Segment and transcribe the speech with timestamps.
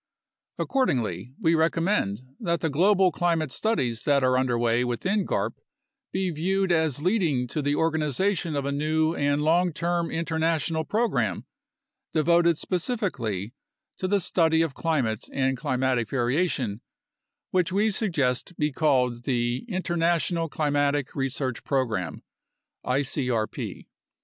[0.57, 5.51] Accordingly, we recommend that the global climate studies that are under way within garp
[6.11, 11.45] be viewed as leading to the organization of a new and long term international program
[12.13, 13.53] devoted specifically
[13.99, 16.81] to the study of climate and climatic variation,
[17.51, 22.23] which we suggest be called the International Climatic Research Program
[22.83, 23.85] (icrp).